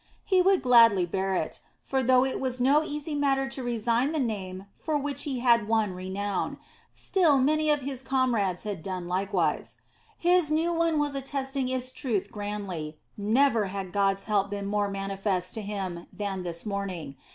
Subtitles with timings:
[0.25, 4.19] He would gladly bear it; for though it was no easy matter to resign the
[4.19, 6.57] name for which he had won renown,
[6.91, 9.77] still many of his comrades had done likewise.
[10.17, 15.53] His new one was attesting its truth grandly; never had God's help been more manifest
[15.53, 17.15] to him than this morning.